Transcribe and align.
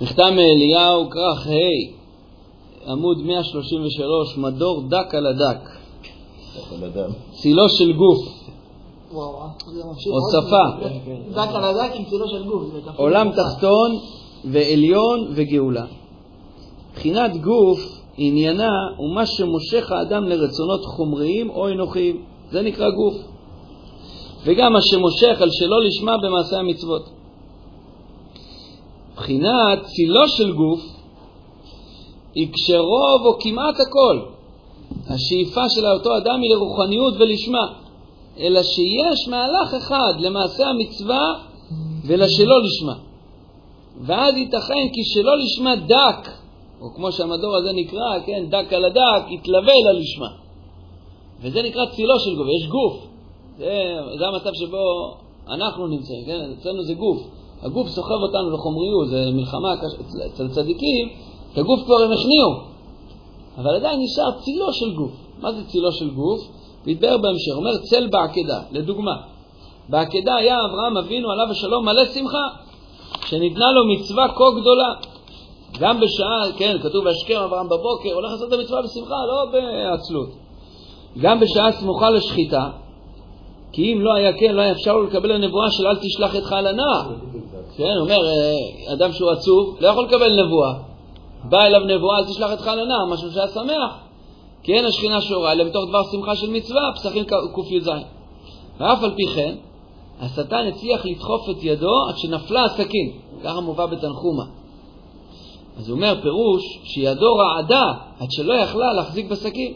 מכתב 0.00 0.22
מאליהו, 0.22 1.10
כרך 1.10 1.46
ה', 1.46 2.90
עמוד 2.90 3.18
133, 3.22 4.38
מדור 4.38 4.82
דק 4.88 5.14
על 5.14 5.26
הדק. 5.26 5.68
צילו 7.32 7.68
של 7.68 7.92
גוף. 7.92 8.18
הוספה. 9.12 10.86
דק 11.30 11.48
על 11.54 11.64
הדק 11.64 11.94
עם 11.94 12.04
צילו 12.04 12.28
של 12.28 12.44
גוף. 12.44 12.62
עולם 12.96 13.30
תחתון 13.32 13.98
ועליון 14.44 15.26
וגאולה. 15.34 15.84
מבחינת 16.92 17.36
גוף, 17.36 17.80
עניינה 18.16 18.72
הוא 18.96 19.14
מה 19.14 19.26
שמושך 19.26 19.92
האדם 19.92 20.24
לרצונות 20.28 20.84
חומריים 20.84 21.50
או 21.50 21.68
אנוכיים. 21.68 22.22
זה 22.50 22.62
נקרא 22.62 22.90
גוף. 22.90 23.14
וגם 24.44 24.72
מה 24.72 24.82
שמושך 24.82 25.40
על 25.40 25.48
שלא 25.50 25.84
לשמה 25.84 26.16
במעשה 26.22 26.56
המצוות. 26.58 27.10
מבחינת 29.14 29.84
צילו 29.84 30.28
של 30.28 30.52
גוף 30.52 30.80
היא 32.34 32.48
כשרוב 32.52 33.26
או 33.26 33.38
כמעט 33.40 33.74
הכל 33.80 34.20
השאיפה 35.08 35.60
של 35.68 35.86
אותו 35.86 36.16
אדם 36.16 36.40
היא 36.42 36.50
לרוחניות 36.50 37.14
ולשמה, 37.18 37.66
אלא 38.38 38.62
שיש 38.62 39.28
מהלך 39.30 39.74
אחד 39.78 40.12
למעשה 40.18 40.66
המצווה 40.66 41.26
ולשלא 42.06 42.56
לשמה. 42.64 42.94
ואז 44.00 44.36
ייתכן 44.36 44.88
כי 44.92 45.04
שלא 45.04 45.32
לשמה 45.38 45.76
דק, 45.76 46.30
או 46.80 46.94
כמו 46.94 47.12
שהמדור 47.12 47.56
הזה 47.56 47.70
נקרא, 47.74 48.20
כן, 48.26 48.46
דק 48.50 48.72
על 48.72 48.84
הדק, 48.84 49.30
יתלווה 49.30 49.72
אלא 49.72 49.92
לשמה. 49.92 50.28
וזה 51.40 51.62
נקרא 51.62 51.86
צילו 51.86 52.18
של 52.20 52.36
גוף, 52.36 52.46
יש 52.60 52.68
גוף. 52.68 53.06
זה, 53.58 53.96
זה 54.18 54.26
המצב 54.26 54.50
שבו 54.54 55.14
אנחנו 55.48 55.86
נמצאים, 55.86 56.24
כן? 56.26 56.52
אצלנו 56.58 56.82
זה 56.82 56.94
גוף. 56.94 57.22
הגוף 57.64 57.88
סוחב 57.88 58.20
אותנו 58.22 58.50
לחומריות, 58.50 59.08
זה 59.08 59.30
מלחמה 59.32 59.68
אצל 60.26 60.48
צדיקים, 60.48 61.08
את 61.52 61.58
הגוף 61.58 61.80
כבר 61.84 62.02
הם 62.02 62.12
הכניעו, 62.12 62.50
אבל 63.58 63.76
עדיין 63.76 64.00
נשאר 64.02 64.40
צילו 64.40 64.72
של 64.72 64.94
גוף. 64.94 65.12
מה 65.40 65.52
זה 65.52 65.64
צילו 65.64 65.92
של 65.92 66.10
גוף? 66.10 66.40
מתבאר 66.86 67.16
בהמשך, 67.18 67.52
אומר 67.56 67.76
צל 67.76 68.06
בעקדה, 68.06 68.60
לדוגמה. 68.72 69.16
בעקדה 69.88 70.34
היה 70.34 70.56
אברהם 70.70 70.96
אבינו 70.96 71.30
עליו 71.30 71.46
השלום 71.50 71.84
מלא 71.84 72.04
שמחה, 72.04 72.46
שניתנה 73.26 73.72
לו 73.72 73.94
מצווה 73.94 74.28
כה 74.28 74.60
גדולה. 74.60 74.94
גם 75.78 76.00
בשעה, 76.00 76.58
כן, 76.58 76.76
כתוב 76.82 77.04
והשכם 77.06 77.40
אברהם 77.44 77.66
בבוקר, 77.66 78.14
הולך 78.14 78.30
לעשות 78.30 78.48
את 78.48 78.58
המצווה 78.58 78.82
בשמחה, 78.82 79.14
לא 79.28 79.44
בעצלות. 79.52 80.28
גם 81.18 81.40
בשעה 81.40 81.72
סמוכה 81.72 82.10
לשחיטה, 82.10 82.70
כי 83.72 83.92
אם 83.92 84.00
לא 84.00 84.14
היה 84.14 84.32
כן, 84.32 84.54
לא 84.54 84.60
היה 84.60 84.72
אפשר 84.72 84.96
לקבל 84.96 85.32
הנבואה 85.32 85.70
של 85.70 85.86
אל 85.86 85.96
תשלח 85.96 86.34
ידך 86.34 86.52
על 86.52 86.66
הנער. 86.66 87.12
כן, 87.76 87.96
אומר, 88.00 88.18
אה, 88.26 88.92
אדם 88.92 89.12
שהוא 89.12 89.30
עצוב, 89.30 89.76
לא 89.80 89.88
יכול 89.88 90.04
לקבל 90.04 90.44
נבואה. 90.44 90.74
בא 91.44 91.62
אליו 91.62 91.80
נבואה, 91.80 92.18
אל 92.18 92.24
תשלח 92.24 92.68
על 92.68 92.80
הנער, 92.80 93.06
משהו 93.12 93.30
שהיה 93.30 93.48
שמח. 93.48 93.98
כי 94.62 94.74
אין 94.74 94.84
השכינה 94.84 95.20
שורה, 95.20 95.52
אלא 95.52 95.64
בתוך 95.64 95.84
דבר 95.88 96.02
שמחה 96.12 96.36
של 96.36 96.50
מצווה, 96.50 96.80
פסחים 96.94 97.24
קי"ז. 97.24 97.90
ואף 98.78 99.02
על 99.02 99.10
פי 99.14 99.22
כן, 99.34 99.54
השטן 100.20 100.66
הצליח 100.68 101.06
לדחוף 101.06 101.50
את 101.50 101.56
ידו 101.62 101.92
עד 102.08 102.14
שנפלה 102.16 102.64
הסכין, 102.64 103.12
ככה 103.44 103.60
מובא 103.60 103.86
בתנחומה. 103.86 104.44
אז 105.78 105.88
הוא 105.88 105.96
אומר 105.96 106.20
פירוש 106.22 106.62
שידו 106.84 107.34
רעדה 107.34 107.92
עד 108.20 108.28
שלא 108.30 108.54
יכלה 108.54 108.92
להחזיק 108.92 109.30
בסכין. 109.30 109.74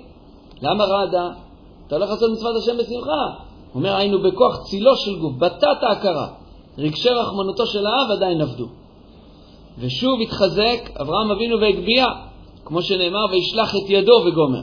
למה 0.62 0.84
רעדה? 0.84 1.28
אתה 1.86 1.96
הולך 1.96 2.10
לעשות 2.10 2.30
מצוות 2.32 2.56
השם 2.56 2.76
בשמחה. 2.78 3.42
הוא 3.72 3.80
אומר, 3.80 3.94
היינו 3.94 4.22
בכוח 4.22 4.62
צילו 4.62 4.96
של 4.96 5.18
גוף, 5.18 5.32
בתת 5.38 5.82
ההכרה. 5.82 6.28
רגשי 6.78 7.08
רחמנותו 7.08 7.66
של 7.66 7.86
האב 7.86 8.10
עדיין 8.10 8.40
עבדו. 8.40 8.66
ושוב 9.78 10.20
התחזק 10.20 10.90
אברהם 11.00 11.30
אבינו 11.30 11.60
והגביה, 11.60 12.06
כמו 12.64 12.82
שנאמר, 12.82 13.24
וישלח 13.30 13.76
את 13.76 13.90
ידו 13.90 14.22
וגומר. 14.26 14.62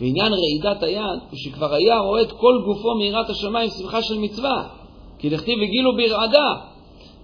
ועניין 0.00 0.32
רעידת 0.32 0.82
היד 0.82 1.20
הוא 1.30 1.38
שכבר 1.38 1.74
היה 1.74 1.98
רואה 1.98 2.22
את 2.22 2.32
כל 2.32 2.62
גופו 2.64 2.94
מיראת 2.94 3.30
השמיים 3.30 3.70
שמחה 3.70 4.02
של 4.02 4.18
מצווה, 4.18 4.68
כי 5.18 5.28
דכתיב 5.28 5.58
הגילו 5.62 5.96
ברעדה, 5.96 6.54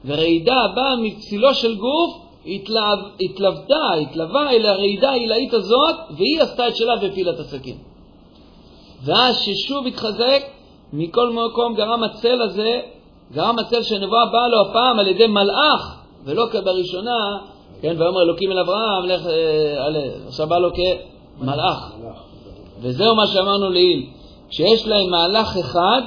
ורעידה 0.04 0.56
באה 0.74 0.96
מצילו 1.02 1.54
של 1.54 1.76
גוף, 1.76 2.16
התלו... 2.46 2.80
התלוותה, 3.20 3.92
התלווה 4.02 4.50
אל 4.50 4.66
הרעידה 4.66 5.10
העילאית 5.10 5.54
הזאת, 5.54 5.96
והיא 6.10 6.40
עשתה 6.40 6.68
את 6.68 6.76
שלה 6.76 6.94
והפילה 7.02 7.32
את 7.32 7.38
הסכין. 7.38 7.76
ואז 9.04 9.36
ששוב 9.40 9.86
התחזק, 9.86 10.42
מכל 10.92 11.30
מקום 11.30 11.74
גרם 11.74 12.02
הצל 12.04 12.42
הזה, 12.42 12.80
גרם 13.32 13.58
הצל 13.58 13.82
שהנבואה 13.82 14.26
באה 14.32 14.48
לו 14.48 14.70
הפעם 14.70 14.98
על 14.98 15.08
ידי 15.08 15.26
מלאך, 15.26 16.02
ולא 16.24 16.46
כבראשונה, 16.52 17.38
כן, 17.80 17.96
ויאמר 17.98 18.22
אלוקים 18.22 18.52
אל 18.52 18.58
אברהם, 18.58 19.06
לך, 19.06 19.26
אה, 19.26 20.26
עכשיו 20.26 20.46
בא 20.46 20.58
לו 20.58 20.70
כמלאך. 20.74 21.92
וזהו 22.80 23.16
מה 23.16 23.26
שאמרנו 23.26 23.70
לעיל. 23.70 24.06
כשיש 24.48 24.86
להם 24.86 25.10
מהלך 25.10 25.56
אחד, 25.56 26.02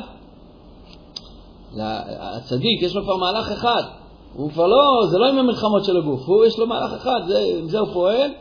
הצדיק 2.20 2.82
יש 2.82 2.96
לו 2.96 3.04
כבר 3.04 3.18
מהלך 3.18 3.52
אחד. 3.52 3.84
הוא 4.34 4.52
כבר 4.52 4.68
לא, 4.68 5.08
זה 5.10 5.18
לא 5.18 5.30
עם 5.30 5.38
המלחמות 5.38 5.86
של 5.86 5.98
הגוף, 5.98 6.22
הוא 6.26 6.46
יש 6.46 6.60
לו 6.60 6.68
מהלך 6.68 6.94
אחד, 6.94 7.20
זה, 7.28 7.46
עם 7.60 7.70
זה 7.70 7.80
הוא 7.80 7.88
פועל, 7.94 8.32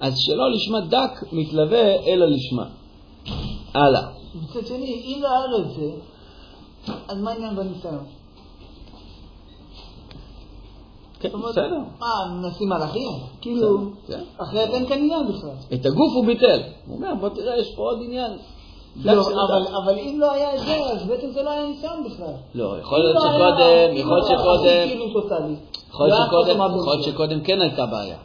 אז 0.00 0.18
שלא 0.18 0.50
לשמה 0.50 0.80
דק 0.80 1.24
מתלווה 1.32 2.06
אלא 2.06 2.26
לשמה. 2.26 2.64
הלאה. 3.74 4.02
מצד 4.34 4.66
שני, 4.66 5.02
אם 5.06 5.22
לא 5.22 5.28
היה 5.28 5.46
לו 5.46 5.58
את 5.58 5.70
זה, 5.70 5.90
אז 7.08 7.18
מה 7.18 7.30
העניין 7.30 7.56
בניסיון? 7.56 8.04
כן, 11.20 11.28
בסדר. 11.48 11.78
מה, 11.98 12.08
נשים 12.48 12.68
מלאכים? 12.68 13.08
כאילו, 13.40 13.78
אחרת 14.36 14.68
אין 14.70 14.86
כאן 14.86 14.98
עניין 14.98 15.28
בכלל. 15.28 15.50
את 15.74 15.86
הגוף 15.86 16.12
הוא 16.14 16.26
ביטל. 16.26 16.60
הוא 16.86 16.96
אומר, 16.96 17.14
בוא 17.20 17.28
תראה, 17.28 17.58
יש 17.58 17.74
פה 17.74 17.82
עוד 17.82 17.98
עניין. 18.02 18.32
לא, 19.04 19.12
אבל 19.84 19.98
אם 19.98 20.16
לא 20.20 20.32
היה 20.32 20.54
את 20.54 20.60
זה, 20.60 20.76
אז 20.76 21.06
בעצם 21.06 21.30
זה 21.30 21.42
לא 21.42 21.50
היה 21.50 21.66
ניסיון 21.66 22.04
בכלל. 22.04 22.32
לא, 22.54 22.78
יכול 22.80 22.98
להיות 22.98 23.16
שקודם, 23.20 23.96
יכול 23.96 24.16
להיות 24.16 24.28
שקודם, 24.28 25.54
יכול 26.80 26.94
להיות 26.94 27.04
שקודם 27.04 27.40
כן 27.40 27.60
הייתה 27.60 27.86
בעיה. 27.86 28.18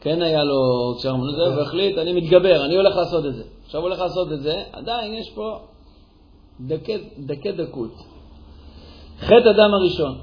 כן 0.00 0.22
היה 0.22 0.44
לו 0.44 0.94
קשר 0.98 1.14
זה, 1.36 1.56
והחליט, 1.56 1.98
אני 1.98 2.12
מתגבר, 2.12 2.64
אני 2.64 2.76
הולך 2.76 2.96
לעשות 2.96 3.26
את 3.26 3.34
זה. 3.34 3.42
עכשיו 3.66 3.80
הוא 3.80 3.88
הולך 3.88 4.00
לעשות 4.00 4.32
את 4.32 4.42
זה, 4.42 4.62
עדיין 4.72 5.14
יש 5.14 5.30
פה 5.30 5.58
דקי 6.60 7.52
דקות. 7.52 7.94
חטא 9.20 9.48
הדם 9.48 9.74
הראשון. 9.74 10.14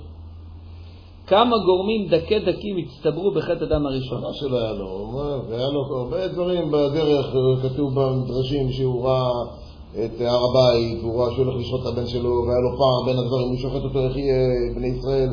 כמה 1.28 1.57
גורמים 1.57 2.07
דקי 2.07 2.40
דקים 2.40 2.78
הצטברו 2.78 3.31
בחטא 3.31 3.63
הדם 3.63 3.85
הראשון? 3.85 4.22
מה 4.22 4.34
שלא 4.34 4.57
היה 4.57 4.74
לו, 4.74 5.19
והיה 5.50 5.69
לו 5.69 5.97
הרבה 5.97 6.28
דברים 6.28 6.72
בדרך, 6.72 7.25
כתוב 7.63 8.00
במדרשים 8.00 8.72
שהוא 8.72 9.06
ראה 9.07 9.29
את 10.06 10.22
הר 10.22 10.41
הבית, 10.50 11.03
והוא 11.03 11.22
ראה 11.22 11.31
שהוא 11.34 11.45
הולך 11.45 11.62
לשחוט 11.62 11.81
את 11.81 11.88
הבן 11.88 12.07
שלו, 12.07 12.29
והיה 12.29 12.59
לו 12.59 12.78
פער 12.78 13.06
בין 13.06 13.18
הדברים, 13.19 13.47
הוא 13.47 13.57
שוחט 13.57 13.84
אותו, 13.84 14.00
איך 14.00 14.18
יהיה 14.18 14.35
בני 14.75 14.88
ישראל, 14.88 15.29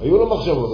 היו 0.00 0.18
לו 0.18 0.26
מחשבות, 0.26 0.70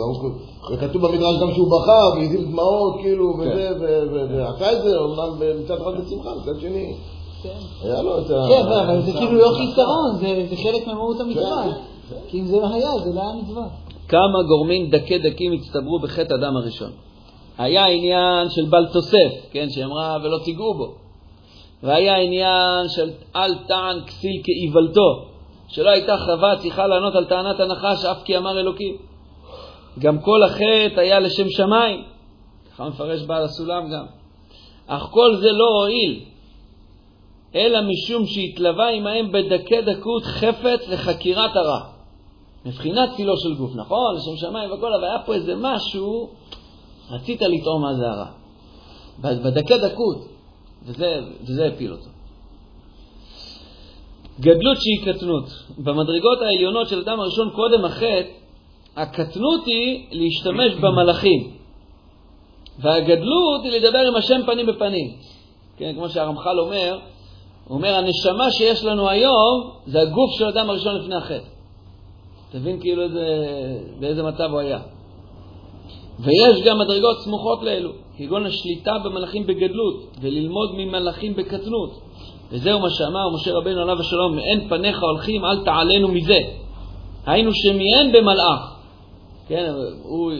וכתוב 0.72 1.06
במדרש 1.06 1.40
גם 1.40 1.54
שהוא 1.54 1.68
בכה 1.68 2.18
והזיל 2.18 2.44
דמעות, 2.44 3.00
כאילו, 3.00 3.34
וזה, 3.38 3.68
כן. 3.80 4.34
ועשה 4.34 4.72
את 4.72 4.82
זה, 4.82 4.96
אומנם 4.98 5.60
מצד 5.64 5.80
אחד 5.80 5.90
בשמחה, 6.00 6.30
מצד 6.42 6.60
שני. 6.60 6.94
כן. 7.42 7.48
היה 7.82 8.02
לו 8.02 8.18
את 8.18 8.30
ה... 8.30 8.44
כן, 8.48 8.66
אבל 8.66 9.00
זה 9.00 9.12
כאילו 9.12 9.32
לא 9.32 9.52
חיסרון, 9.56 10.16
זה 10.50 10.56
חלק 10.56 10.86
ממהות 10.86 11.20
המצווה. 11.20 11.64
כן, 12.10 12.16
כי 12.28 12.40
אם 12.40 12.44
זה 12.44 12.56
לא 12.56 12.74
היה, 12.74 12.98
זה 13.04 13.12
לא 13.14 13.20
היה 13.20 13.32
מצווה. 13.42 13.66
כמה 14.08 14.42
גורמים 14.48 14.90
דקי 14.90 15.18
דקים 15.18 15.52
הצטברו 15.52 15.98
בחטא 16.02 16.34
הדם 16.34 16.56
הראשון. 16.56 16.90
היה 17.58 17.86
עניין 17.86 18.48
של 18.48 18.64
בל 18.64 18.86
תוסף, 18.92 19.50
כן, 19.52 19.66
שאמרה 19.70 20.16
ולא 20.22 20.38
תיגעו 20.44 20.74
בו. 20.74 20.94
והיה 21.82 22.16
עניין 22.16 22.88
של 22.88 23.10
אל 23.36 23.54
טען 23.54 24.00
כסיל 24.06 24.42
כאיוולתו, 24.44 25.24
שלא 25.68 25.90
הייתה 25.90 26.16
חווה 26.18 26.56
צריכה 26.58 26.86
לענות 26.86 27.14
על 27.14 27.24
טענת 27.24 27.60
הנחש 27.60 28.04
אף 28.04 28.22
כי 28.24 28.36
אמר 28.36 28.60
אלוקים. 28.60 28.96
גם 29.98 30.18
כל 30.18 30.42
החטא 30.42 31.00
היה 31.00 31.20
לשם 31.20 31.48
שמיים, 31.48 32.02
ככה 32.72 32.88
מפרש 32.88 33.22
בעל 33.22 33.44
הסולם 33.44 33.82
גם. 33.92 34.06
אך 34.86 35.02
כל 35.10 35.36
זה 35.36 35.48
לא 35.52 35.68
הועיל, 35.80 36.20
אלא 37.54 37.78
משום 37.82 38.26
שהתלווה 38.26 38.90
עמהם 38.90 39.32
בדקי 39.32 39.82
דקות 39.82 40.22
חפץ 40.22 40.88
לחקירת 40.88 41.50
הרע. 41.56 41.80
מבחינת 42.66 43.08
צילו 43.16 43.36
של 43.36 43.54
גוף, 43.54 43.70
נכון? 43.74 44.16
לשם 44.16 44.36
שמיים 44.36 44.72
וכל, 44.72 44.94
אבל 44.94 45.04
היה 45.04 45.18
פה 45.26 45.34
איזה 45.34 45.54
משהו, 45.56 46.28
רצית 47.10 47.42
לטעום 47.42 47.82
מה 47.82 47.94
זה 47.94 48.06
הרע. 48.10 48.26
בדקי 49.20 49.78
דקות, 49.78 50.28
וזה, 50.82 51.20
וזה 51.42 51.66
הפיל 51.66 51.92
אותו. 51.92 52.08
גדלות 54.40 54.76
שהיא 54.80 55.14
קטנות. 55.14 55.44
במדרגות 55.78 56.38
העליונות 56.42 56.88
של 56.88 56.98
אדם 56.98 57.20
הראשון 57.20 57.50
קודם 57.50 57.84
החטא, 57.84 58.30
הקטנות 58.96 59.66
היא 59.66 60.06
להשתמש 60.10 60.74
במלאכים. 60.74 61.50
והגדלות 62.78 63.64
היא 63.64 63.72
לדבר 63.72 63.98
עם 63.98 64.16
השם 64.16 64.40
פנים 64.46 64.66
בפנים. 64.66 65.16
כן, 65.76 65.92
כמו 65.94 66.08
שהרמח"ל 66.08 66.60
אומר, 66.60 66.98
הוא 67.68 67.76
אומר, 67.76 67.94
הנשמה 67.94 68.50
שיש 68.50 68.84
לנו 68.84 69.08
היום 69.08 69.70
זה 69.86 70.00
הגוף 70.00 70.30
של 70.38 70.44
אדם 70.44 70.70
הראשון 70.70 70.96
לפני 70.96 71.14
החטא. 71.14 71.48
תבין 72.50 72.80
כאילו 72.80 73.02
איזה, 73.02 73.24
באיזה 74.00 74.22
מצב 74.22 74.50
הוא 74.50 74.60
היה. 74.60 74.78
ויש 76.20 76.62
גם 76.66 76.78
מדרגות 76.78 77.20
סמוכות 77.20 77.62
לאלו, 77.62 77.90
כגון 78.16 78.46
השליטה 78.46 78.92
במלאכים 79.04 79.46
בגדלות, 79.46 80.16
וללמוד 80.20 80.70
ממלאכים 80.76 81.34
בקטנות. 81.34 82.00
וזהו 82.52 82.80
מה 82.80 82.90
שאמר 82.90 83.34
משה 83.34 83.52
רבנו 83.52 83.80
עליו 83.80 84.00
השלום, 84.00 84.38
אין 84.38 84.68
פניך 84.68 85.02
הולכים, 85.02 85.44
אל 85.44 85.64
תעלנו 85.64 86.08
מזה. 86.08 86.38
היינו 87.26 87.50
שמיהן 87.54 88.12
במלאך. 88.12 88.76
כן, 89.48 89.72
הוא 90.02 90.32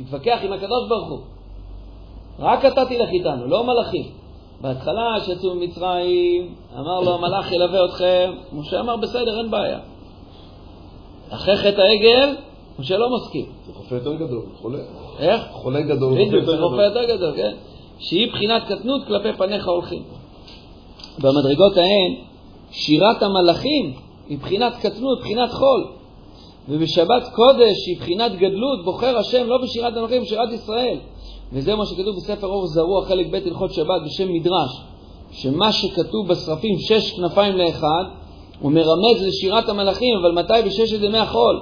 התווכח 0.00 0.38
עם 0.42 0.52
הקדוש 0.52 0.88
ברוך 0.88 1.08
הוא. 1.08 1.20
רק 2.38 2.64
אתה 2.64 2.84
תלך 2.84 3.08
איתנו, 3.08 3.46
לא 3.46 3.64
מלאכים. 3.64 4.21
בהתחלה, 4.62 5.16
כשיצאו 5.22 5.54
ממצרים, 5.54 6.54
אמר 6.78 7.00
לו, 7.00 7.14
המלאך 7.14 7.52
ילווה 7.52 7.84
אתכם. 7.84 8.32
משה 8.52 8.80
אמר, 8.80 8.96
בסדר, 8.96 9.38
אין 9.38 9.50
בעיה. 9.50 9.78
אחרי 11.30 11.56
חטא 11.56 11.80
העגל, 11.80 12.36
משה 12.78 12.98
לא 12.98 13.16
מסכים. 13.16 13.46
זה 13.66 13.72
חופה 13.74 13.94
יותר 13.94 14.14
גדול, 14.14 14.42
חולה. 14.60 14.78
איך? 15.18 15.42
חולה 15.52 15.80
גדול. 15.80 16.26
בדיוק, 16.26 16.44
זה 16.44 16.60
רופא 16.60 16.80
יותר 16.80 17.16
גדול, 17.16 17.32
כן? 17.36 17.54
שהיא 17.98 18.32
בחינת 18.32 18.62
קטנות 18.64 19.04
כלפי 19.06 19.32
פניך 19.38 19.68
הולכים. 19.68 20.02
במדרגות 21.18 21.76
ההן, 21.76 22.14
שירת 22.70 23.22
המלאכים 23.22 23.94
היא 24.28 24.38
בחינת 24.38 24.72
קטנות, 24.76 25.20
בחינת 25.20 25.50
חול. 25.50 25.86
ובשבת 26.68 27.22
קודש 27.34 27.86
היא 27.86 27.96
בחינת 27.98 28.32
גדלות, 28.32 28.84
בוחר 28.84 29.18
השם 29.18 29.46
לא 29.46 29.58
בשירת 29.62 29.96
המלאכים, 29.96 30.22
בשירת 30.22 30.52
ישראל. 30.52 30.98
וזה 31.52 31.74
מה 31.74 31.86
שכתוב 31.86 32.16
בספר 32.16 32.46
אור 32.46 32.66
זרוע, 32.66 33.04
חלק 33.04 33.26
ב' 33.30 33.34
הלכות 33.34 33.72
שבת 33.72 34.02
בשם 34.06 34.32
מדרש, 34.32 34.82
שמה 35.30 35.72
שכתוב 35.72 36.28
בשרפים 36.28 36.78
שש 36.78 37.12
כנפיים 37.12 37.56
לאחד, 37.56 38.04
הוא 38.60 38.72
מרמז 38.72 39.26
לשירת 39.26 39.68
המלאכים, 39.68 40.14
אבל 40.22 40.32
מתי? 40.32 40.66
בששת 40.66 41.02
ימי 41.02 41.18
החול. 41.18 41.60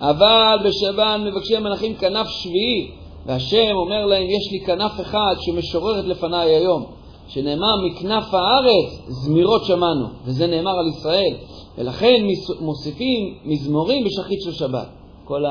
אבל 0.00 0.56
בשבת 0.64 1.20
מבקשי 1.20 1.56
המלאכים 1.56 1.94
כנף 1.94 2.26
שביעי, 2.28 2.90
והשם 3.26 3.72
אומר 3.74 4.06
להם, 4.06 4.22
יש 4.22 4.52
לי 4.52 4.60
כנף 4.66 5.00
אחד 5.00 5.34
שמשוררת 5.40 6.04
לפניי 6.04 6.54
היום, 6.54 6.86
שנאמר 7.28 7.72
מכנף 7.86 8.34
הארץ 8.34 9.00
זמירות 9.08 9.64
שמענו, 9.64 10.06
וזה 10.24 10.46
נאמר 10.46 10.78
על 10.78 10.86
ישראל, 10.88 11.34
ולכן 11.78 12.24
מוסיפים 12.60 13.34
מזמורים 13.44 14.04
בשחית 14.04 14.42
של 14.42 14.52
שבת. 14.52 14.88
כל 15.24 15.44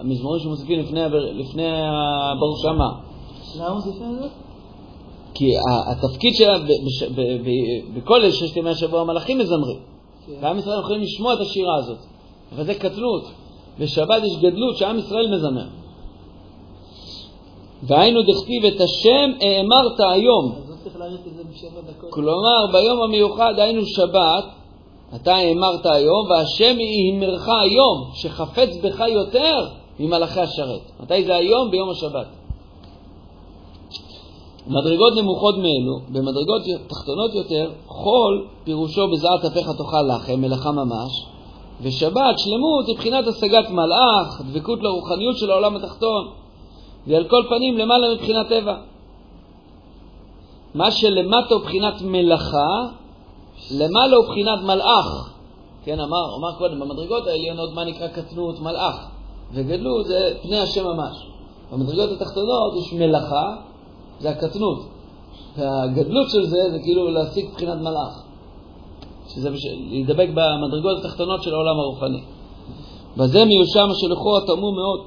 המזמורים 0.00 0.42
שמוסיפים 0.42 0.80
לפני, 0.80 1.00
לפני 1.32 1.68
הברוך 2.32 2.62
שמה. 2.62 2.88
למה 3.58 3.74
מוסיפים 3.74 4.14
את 4.14 4.22
זה? 4.22 4.28
כי 5.34 5.52
התפקיד 5.90 6.34
שלה, 6.34 6.58
בכל 7.96 8.30
ששת 8.30 8.56
ימי 8.56 8.70
השבוע 8.70 9.00
המלאכים 9.00 9.38
מזמרים. 9.38 9.78
כן. 10.26 10.32
ועם 10.40 10.58
ישראל 10.58 10.80
יכולים 10.80 11.02
לשמוע 11.02 11.34
את 11.34 11.40
השירה 11.40 11.76
הזאת. 11.76 11.98
אבל 12.54 12.64
זה 12.64 12.74
קטנות. 12.74 13.24
בשבת 13.78 14.22
יש 14.24 14.36
גדלות 14.36 14.76
שעם 14.76 14.98
ישראל 14.98 15.34
מזמר. 15.34 15.66
והיינו 17.82 18.20
דכתיב 18.22 18.64
את 18.64 18.80
השם 18.80 19.30
האמרת 19.40 20.00
היום. 20.14 20.52
לא. 20.98 22.10
כלומר, 22.10 22.66
ביום 22.72 23.02
המיוחד 23.02 23.54
היינו 23.56 23.86
שבת, 23.86 24.44
אתה 25.14 25.34
האמרת 25.34 25.86
היום, 25.86 26.30
והשם 26.30 26.76
האמרך 26.78 27.48
היום, 27.48 28.10
שחפץ 28.14 28.76
בך 28.82 29.00
יותר 29.08 29.68
ממלאכי 30.00 30.40
השרת. 30.40 30.80
מתי 31.00 31.24
זה 31.24 31.34
היום? 31.34 31.70
ביום 31.70 31.90
השבת. 31.90 32.26
מדרגות 34.66 35.12
נמוכות 35.16 35.54
מאלו, 35.56 36.00
במדרגות 36.08 36.62
תחתונות 36.88 37.34
יותר, 37.34 37.70
חול 37.86 38.46
פירושו 38.64 39.08
בזעת 39.12 39.44
אפיך 39.44 39.66
תאכל 39.78 40.02
לחם, 40.02 40.40
מלאכה 40.40 40.72
ממש, 40.72 41.26
ושבת, 41.80 42.38
שלמות, 42.38 42.86
היא 42.86 42.96
בחינת 42.96 43.26
השגת 43.26 43.70
מלאך, 43.70 44.42
דבקות 44.50 44.78
לרוחניות 44.82 45.36
של 45.36 45.50
העולם 45.50 45.76
התחתון, 45.76 46.28
ועל 47.06 47.24
כל 47.24 47.42
פנים 47.48 47.78
למעלה 47.78 48.14
מבחינת 48.14 48.48
טבע. 48.48 48.76
מה 50.74 50.90
שלמטה 50.90 51.54
הוא 51.54 51.62
בחינת 51.62 52.02
מלאכה, 52.02 52.68
למעלה 53.70 54.16
הוא 54.16 54.24
בחינת 54.26 54.62
מלאך. 54.64 55.32
כן, 55.84 56.00
אמר, 56.00 56.36
אמר 56.38 56.58
קודם, 56.58 56.80
במדרגות 56.80 57.26
העליונות 57.26 57.74
מה 57.74 57.84
נקרא 57.84 58.08
קטנות? 58.08 58.60
מלאך. 58.60 59.15
וגדלות 59.52 60.06
זה 60.06 60.36
פני 60.42 60.58
השם 60.58 60.84
ממש. 60.84 61.26
במדרגות 61.72 62.10
התחתונות 62.10 62.76
יש 62.76 62.92
מלאכה, 62.92 63.56
זה 64.20 64.30
הקטנות. 64.30 64.88
והגדלות 65.56 66.30
של 66.30 66.46
זה 66.46 66.58
זה 66.72 66.78
כאילו 66.84 67.10
להשיג 67.10 67.50
בחינת 67.54 67.78
מלאך. 67.80 68.22
שזה 69.28 69.50
בש... 69.50 69.66
להידבק 69.90 70.28
במדרגות 70.28 71.04
התחתונות 71.04 71.42
של 71.42 71.54
העולם 71.54 71.80
הרוחני. 71.80 72.20
בזה 73.16 73.44
מיושם 73.44 73.88
השלוחו 73.90 74.38
התמום 74.38 74.74
מאוד, 74.74 75.00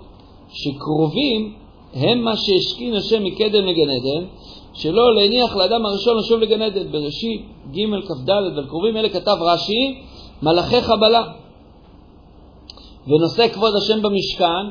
שקרובים 0.50 1.54
הם 1.94 2.24
מה 2.24 2.36
שהשכין 2.38 2.96
השם 2.96 3.24
מקדם 3.24 3.66
לגן 3.66 3.90
עדן, 3.90 4.26
שלא 4.74 5.16
להניח 5.16 5.56
לאדם 5.56 5.86
הראשון 5.86 6.18
לשוב 6.18 6.40
לגן 6.40 6.62
עדן. 6.62 6.92
בראשית 6.92 7.46
ג' 7.72 8.08
כ"ד, 8.08 8.30
על 8.30 8.66
קרובים 8.68 8.98
אלה 8.98 9.10
כתב 9.10 9.38
רש"י, 9.42 10.02
מלאכי 10.44 10.82
חבלה. 10.82 11.24
ונושא 13.10 13.48
כבוד 13.48 13.74
השם 13.76 14.02
במשכן, 14.02 14.66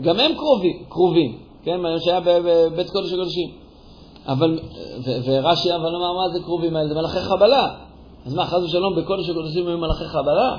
גם 0.00 0.20
הם 0.20 0.34
קרובים, 0.34 0.84
קרובים 0.88 1.38
כן, 1.62 1.80
מה 1.80 1.88
שהיה 2.00 2.20
בבית 2.20 2.90
קודש 2.90 3.12
הקודשים. 3.12 3.50
אבל, 4.26 4.58
ורש"י 5.24 5.74
אבל 5.74 5.96
אמר, 5.96 6.12
מה 6.12 6.28
זה 6.32 6.40
קרובים 6.44 6.76
האלה? 6.76 6.88
זה 6.88 6.94
מלאכי 6.94 7.20
חבלה. 7.20 7.66
אז 8.26 8.34
מה, 8.34 8.46
חס 8.46 8.62
ושלום, 8.62 8.96
בקודש 8.96 9.28
הקודשים 9.28 9.66
היו 9.66 9.78
מלאכי 9.78 10.04
חבלה? 10.04 10.56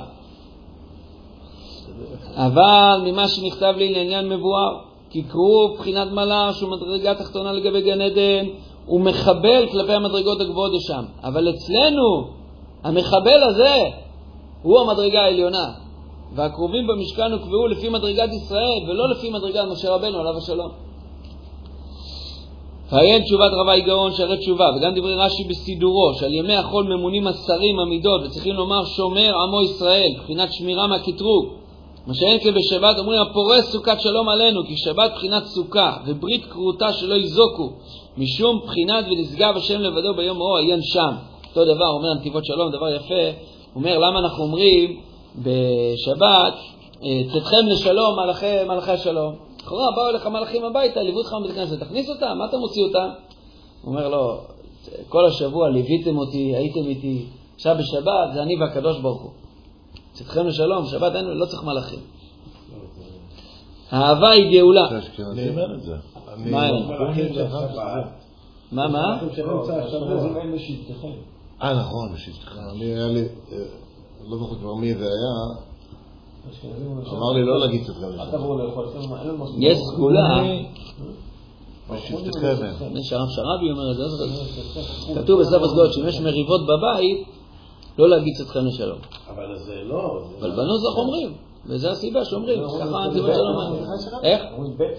אבל 2.35 3.01
ממה 3.05 3.27
שנכתב 3.27 3.73
לי 3.77 3.93
לעניין 3.93 4.29
מבואר, 4.29 4.79
כי 5.09 5.23
קרוב 5.23 5.77
בחינת 5.77 6.11
מלאך 6.11 6.55
שהוא 6.55 6.71
מדרגה 6.71 7.15
תחתונה 7.15 7.51
לגבי 7.51 7.81
גן 7.81 8.01
עדן, 8.01 8.45
הוא 8.85 9.01
מחבל 9.01 9.67
כלפי 9.71 9.93
המדרגות 9.93 10.41
הגבוהות 10.41 10.71
שם. 10.87 11.05
אבל 11.23 11.49
אצלנו, 11.49 12.27
המחבל 12.83 13.43
הזה 13.49 13.89
הוא 14.61 14.79
המדרגה 14.79 15.21
העליונה. 15.21 15.71
והקרובים 16.35 16.87
במשכן 16.87 17.31
הוקבעו 17.31 17.67
לפי 17.67 17.89
מדרגת 17.89 18.29
ישראל, 18.33 18.89
ולא 18.89 19.09
לפי 19.09 19.29
מדרגת 19.29 19.63
משה 19.71 19.89
רבנו, 19.89 20.19
עליו 20.19 20.37
השלום. 20.37 20.71
ועיין 22.91 23.23
תשובת 23.23 23.51
רבי 23.61 23.81
גאון 23.81 24.11
שערי 24.11 24.37
תשובה, 24.37 24.65
וגם 24.77 24.91
דברי 24.95 25.15
רש"י 25.15 25.43
בסידורו, 25.49 26.13
שעל 26.19 26.33
ימי 26.33 26.55
החול 26.55 26.85
ממונים 26.95 27.27
השרים 27.27 27.79
המידות, 27.79 28.21
וצריכים 28.25 28.55
לומר 28.55 28.85
שומר 28.85 29.31
עמו 29.47 29.61
ישראל, 29.61 30.09
מבחינת 30.17 30.53
שמירה 30.53 30.87
מהקטרוג. 30.87 31.45
מה 32.07 32.13
שאין 32.13 32.39
כן 32.39 32.53
בשבת 32.53 32.99
אומרים 32.99 33.21
הפורס 33.21 33.71
סוכת 33.71 34.01
שלום 34.01 34.29
עלינו, 34.29 34.65
כי 34.67 34.77
שבת 34.77 35.11
בחינת 35.15 35.45
סוכה, 35.45 35.97
וברית 36.05 36.45
כרותה 36.45 36.93
שלא 36.93 37.15
יזוקו, 37.15 37.69
משום 38.17 38.59
בחינת 38.65 39.05
ונשגב 39.05 39.53
השם 39.57 39.81
לבדו 39.81 40.13
ביום 40.17 40.37
ההוא 40.37 40.57
עיין 40.57 40.79
שם. 40.81 41.13
אותו 41.49 41.65
דבר 41.65 41.87
אומר 41.87 42.13
נתיבות 42.19 42.45
שלום, 42.45 42.71
דבר 42.71 42.95
יפה, 42.95 43.37
אומר 43.75 43.97
למה 43.97 44.19
אנחנו 44.19 44.43
אומרים 44.43 45.10
בשבת, 45.35 46.53
צאתכם 47.33 47.67
לשלום 47.67 48.19
מלאכי, 48.19 48.63
מלאכי 48.67 48.91
השלום. 48.91 49.35
לכאורה 49.63 49.91
באו 49.95 50.09
אליך 50.09 50.27
מלאכים 50.27 50.65
הביתה, 50.65 51.01
ליוו 51.01 51.17
אותך 51.17 51.33
מבית 51.33 51.51
הכנסת, 51.51 51.79
תכניס 51.79 52.09
אותם, 52.09 52.37
מה 52.37 52.45
אתה 52.45 52.57
מוציא 52.57 52.83
אותם? 52.83 53.09
הוא 53.81 53.91
אומר 53.93 54.07
לו, 54.07 54.37
כל 55.09 55.25
השבוע 55.25 55.69
ליוויתם 55.69 56.17
אותי, 56.17 56.55
הייתם 56.55 56.79
איתי, 56.79 57.25
עכשיו 57.55 57.75
בשבת 57.79 58.33
זה 58.33 58.41
אני 58.41 58.55
והקדוש 58.61 58.99
ברוך 58.99 59.21
הוא. 59.21 59.31
צאתכם 60.13 60.47
לשלום, 60.47 60.85
שבת 60.85 61.15
אין, 61.15 61.25
לא 61.25 61.45
צריך 61.45 61.63
מלאכים. 61.63 61.99
האהבה 63.91 64.29
היא 64.29 64.59
גאולה. 64.59 64.87
מה? 66.51 66.67
מה, 68.71 68.87
מה? 68.87 69.17
אה, 71.61 71.73
נכון, 71.73 72.13
בשבתך. 72.13 72.57
אה, 74.25 74.31
לא 74.31 74.37
זוכר 74.37 74.55
כבר 74.55 74.73
מי 74.73 74.93
זה 74.93 75.03
היה, 75.05 75.61
אמר 77.17 77.31
לי 77.31 77.43
לא 77.45 77.59
להגיד 77.59 77.81
את 77.81 77.95
זה. 77.95 78.07
יש 79.57 79.77
סגולה, 79.93 80.43
בשבתכם. 81.89 82.65
יש 82.97 83.13
הרב 83.13 83.27
שרבי 83.29 83.71
אומר 83.71 83.91
את 83.91 83.97
זה, 83.97 84.03
לא 85.15 85.21
כתוב 85.21 85.41
בסוף 85.41 85.63
הסגולות 85.63 85.93
שאם 85.93 86.07
יש 86.07 86.19
מריבות 86.19 86.61
בבית, 86.63 87.27
לא 87.97 88.09
להגיד 88.09 88.33
צאתכם 88.37 88.65
לשלום. 88.65 88.97
אבל 89.35 89.57
זה 89.57 89.75
לא... 89.83 90.21
אבל 90.39 90.51
בנוסח 90.51 90.97
אומרים, 90.97 91.33
וזו 91.65 91.89
הסיבה 91.89 92.25
שאומרים, 92.25 92.59
ככה 92.67 92.87
זה 92.87 92.95
הנציבות 92.97 93.25
בית- 93.29 93.35
שלום 93.35 93.55
אומרים. 93.55 93.83
איך? 94.23 94.41
אומרים 94.57 94.77
בית. 94.77 94.97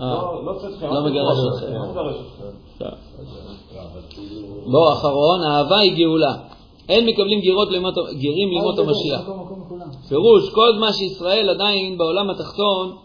אה. 0.00 0.14
לא- 0.14 0.44
לא 0.46 0.52
צאתכם. 0.58 0.86
לא 0.86 1.04
מגרש. 1.04 1.38
אתכם. 1.54 1.72
לא 1.72 2.90
כאילו... 4.10 4.46
בוא, 4.70 4.92
אחרון, 4.92 5.42
האהבה 5.50 5.78
היא 5.78 5.92
גאולה. 5.96 6.34
אין 6.88 7.06
מקבלים 7.06 7.40
גרות 7.40 7.70
לימות, 7.70 7.94
גרים 7.94 8.48
לימות 8.50 8.78
המשיח. 8.78 9.20
פירוש, 10.08 10.50
כל 10.50 10.72
מה 10.80 10.92
שישראל 10.92 11.50
עדיין 11.50 11.98
בעולם 11.98 12.30
התחתון, 12.30 12.96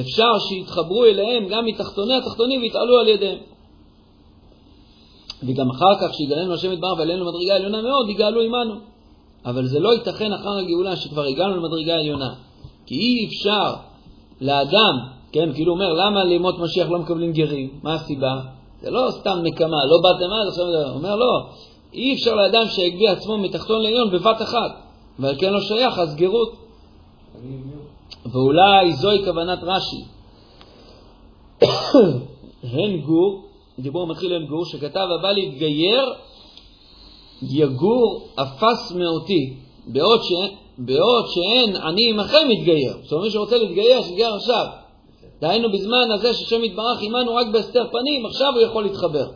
אפשר 0.00 0.38
שיתחברו 0.48 1.04
אליהם 1.04 1.48
גם 1.48 1.64
מתחתוני 1.64 2.14
התחתונים 2.14 2.62
ויתעלו 2.62 2.98
על 3.00 3.08
ידיהם. 3.08 3.38
וגם 5.42 5.70
אחר 5.70 5.94
כך, 6.00 6.14
שיגאלנו 6.14 6.54
השם 6.54 6.72
יתברך 6.72 6.98
ועלינו 6.98 7.24
למדרגה 7.24 7.54
עליונה 7.54 7.82
מאוד, 7.82 8.08
יגאלו 8.08 8.40
עמנו. 8.40 8.74
אבל 9.46 9.66
זה 9.66 9.80
לא 9.80 9.94
ייתכן 9.94 10.32
אחר 10.32 10.58
הגאולה 10.58 10.96
שכבר 10.96 11.24
הגענו 11.24 11.56
למדרגה 11.56 11.94
עליונה. 11.94 12.34
כי 12.86 12.94
אי 12.94 13.26
אפשר 13.26 13.74
לאדם, 14.40 14.94
כן, 15.32 15.52
כאילו 15.54 15.72
אומר, 15.72 15.92
למה 15.92 16.24
לימות 16.24 16.58
משיח 16.58 16.90
לא 16.90 16.98
מקבלים 16.98 17.32
גרים? 17.32 17.70
מה 17.82 17.94
הסיבה? 17.94 18.40
זה 18.82 18.90
לא 18.90 19.10
סתם 19.10 19.38
נקמה, 19.42 19.76
לא 19.86 19.96
באתם 20.02 20.32
עד 20.32 20.48
עכשיו, 20.48 20.64
הוא 20.66 20.98
אומר 20.98 21.16
לא, 21.16 21.48
אי 21.94 22.14
אפשר 22.14 22.34
לאדם 22.34 22.66
שהגביה 22.68 23.12
עצמו 23.12 23.38
מתחתון 23.38 23.82
לעליון 23.82 24.10
בבת 24.10 24.42
אחת, 24.42 24.82
ועל 25.18 25.34
כן 25.38 25.52
לא 25.52 25.60
שייך, 25.60 25.98
אז 25.98 26.16
גרות. 26.16 26.52
ואולי 28.26 28.92
זוהי 28.92 29.24
כוונת 29.24 29.58
רש"י. 29.62 30.04
הן 32.62 33.00
גור, 33.00 33.44
דיבור 33.78 34.06
מתחיל 34.06 34.32
הן 34.32 34.46
גור, 34.46 34.64
שכתב 34.64 35.06
הבא 35.18 35.32
להתגייר, 35.32 36.12
יגור 37.42 38.28
אפס 38.34 38.92
מאותי, 38.92 39.54
בעוד, 39.86 40.20
ש... 40.22 40.32
בעוד 40.78 41.24
שאין 41.28 41.76
אני 41.76 42.10
עמכם 42.10 42.48
מתגייר. 42.48 42.96
זאת 43.02 43.12
אומרת, 43.12 43.24
מי 43.24 43.30
שרוצה 43.30 43.58
להתגייר, 43.58 44.02
שיתגייר 44.02 44.34
עכשיו. 44.34 44.66
דהיינו 45.40 45.72
בזמן 45.72 46.10
הזה 46.14 46.34
ששם 46.34 46.64
יתברך 46.64 47.02
עמנו 47.02 47.34
רק 47.34 47.46
בהסתר 47.52 47.84
פנים, 47.90 48.26
עכשיו 48.26 48.48
הוא 48.54 48.60
יכול 48.62 48.82
להתחבר. 48.82 49.26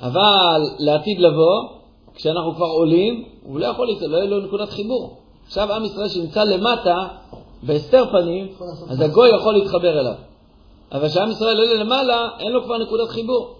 אבל 0.00 0.60
לעתיד 0.78 1.18
לבוא, 1.20 1.77
כשאנחנו 2.18 2.54
כבר 2.54 2.66
עולים, 2.66 3.24
הוא 3.42 3.60
לא 3.60 3.66
יכול, 3.66 3.88
לא 4.08 4.16
יהיה 4.16 4.30
לו 4.30 4.40
נקודת 4.40 4.68
חיבור. 4.68 5.16
עכשיו 5.46 5.72
עם 5.72 5.84
ישראל 5.84 6.08
שנמצא 6.08 6.44
למטה, 6.44 7.08
בהסתר 7.62 8.04
פנים, 8.10 8.48
אז 8.88 9.00
הגוי 9.00 9.28
יכול 9.28 9.54
להתחבר 9.54 10.00
אליו. 10.00 10.14
אבל 10.92 11.08
כשעם 11.08 11.30
ישראל 11.30 11.56
עולה 11.60 11.84
למעלה, 11.84 12.28
אין 12.38 12.52
לו 12.52 12.64
כבר 12.64 12.78
נקודת 12.78 13.08
חיבור. 13.08 13.54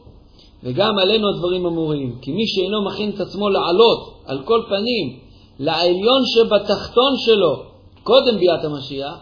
וגם 0.63 0.99
עלינו 0.99 1.29
הדברים 1.29 1.67
אמורים, 1.67 2.19
כי 2.23 2.33
מי 2.33 2.47
שאינו 2.47 2.85
מכין 2.85 3.11
את 3.11 3.21
עצמו 3.21 3.49
לעלות 3.49 4.15
על 4.27 4.43
כל 4.45 4.63
פנים 4.69 5.19
לעליון 5.59 6.23
שבתחתון 6.27 7.17
שלו 7.17 7.63
קודם 8.03 8.39
ביאת 8.39 8.65
המשיח, 8.65 9.17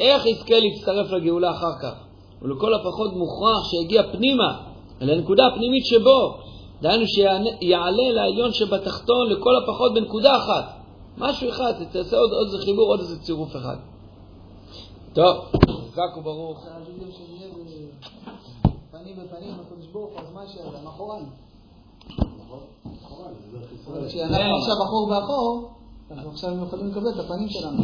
איך 0.00 0.26
יזכה 0.26 0.54
להצטרף 0.58 1.12
לגאולה 1.12 1.50
אחר 1.50 1.72
כך? 1.82 1.94
ולכל 2.42 2.74
הפחות 2.74 3.12
מוכרח 3.12 3.70
שיגיע 3.70 4.02
פנימה, 4.12 4.60
אל 5.02 5.10
הנקודה 5.10 5.46
הפנימית 5.46 5.86
שבו, 5.86 6.47
דהיינו 6.82 7.04
שיעלה 7.06 8.12
לעליון 8.14 8.52
שבתחתון 8.52 9.30
לכל 9.30 9.50
הפחות 9.62 9.94
בנקודה 9.94 10.36
אחת. 10.36 10.78
משהו 11.18 11.48
אחד, 11.48 11.72
תעשה 11.92 12.16
עוד, 12.16 12.30
עוד 12.32 12.46
איזה 12.46 12.64
חיבור, 12.64 12.86
עוד 12.90 13.00
איזה 13.00 13.20
צירוף 13.22 13.56
אחד. 13.56 13.76
טוב, 15.12 15.36
חזק 15.92 16.16
וברוך. 16.16 16.66
שזה 17.10 17.48
פנים 18.90 19.16
בפנים, 19.16 19.54
הקדוש 19.60 19.86
ברוך 19.92 20.10
הוא, 20.10 20.20
אז 20.20 20.34
מה 20.34 20.42
יישאר 20.42 20.80
גם 20.80 20.86
אחוריים. 20.86 21.26
נכון. 22.18 23.34
כשאנחנו 24.08 24.56
עכשיו 24.56 24.74
אחור 24.84 25.08
באחור, 25.08 25.70
אז 26.10 26.26
עכשיו 26.26 26.50
הם 26.50 26.62
יכולים 26.62 26.88
לקבל 26.88 27.08
את 27.08 27.24
הפנים 27.24 27.48
שלנו. 27.48 27.82